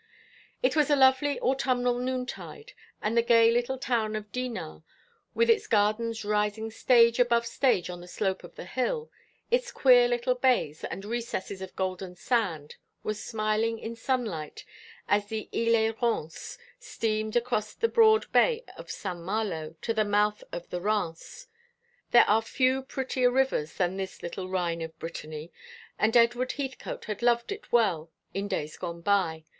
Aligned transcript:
It 0.63 0.75
was 0.75 0.89
a 0.89 0.95
lovely 0.95 1.39
autumnal 1.41 1.99
noontide, 1.99 2.73
and 3.03 3.15
the 3.15 3.21
gay 3.21 3.51
little 3.51 3.77
town 3.77 4.15
of 4.15 4.31
Dinard, 4.31 4.81
with 5.35 5.47
its 5.47 5.67
gardens 5.67 6.25
rising 6.25 6.71
stage 6.71 7.19
above 7.19 7.45
stage 7.45 7.87
on 7.87 8.01
the 8.01 8.07
slope 8.07 8.43
of 8.43 8.55
the 8.55 8.65
hill, 8.65 9.11
its 9.51 9.71
queer 9.71 10.07
little 10.07 10.33
bays 10.33 10.83
and 10.85 11.05
recesses 11.05 11.61
of 11.61 11.75
golden 11.75 12.15
sand, 12.15 12.77
was 13.03 13.23
smiling 13.23 13.77
in 13.77 13.95
sunlight 13.95 14.65
as 15.07 15.27
the 15.27 15.47
"Isle 15.53 15.75
et 15.75 16.01
Rance" 16.01 16.57
steamed 16.79 17.35
across 17.35 17.75
the 17.75 17.87
broad 17.87 18.25
bay 18.31 18.63
of 18.75 18.89
St. 18.89 19.19
Malo 19.19 19.75
to 19.83 19.93
the 19.93 20.03
mouth 20.03 20.43
of 20.51 20.67
the 20.71 20.81
Rance. 20.81 21.45
There 22.09 22.27
are 22.27 22.41
few 22.41 22.81
prettier 22.81 23.29
rivers 23.29 23.75
than 23.75 23.97
this 23.97 24.23
little 24.23 24.49
Rhine 24.49 24.81
of 24.81 24.97
Brittany, 24.97 25.51
and 25.99 26.17
Edward 26.17 26.53
Heathcote 26.53 27.05
had 27.05 27.21
loved 27.21 27.51
it 27.51 27.71
well 27.71 28.09
in 28.33 28.47
days 28.47 28.77
gone 28.77 29.01
by. 29.01 29.45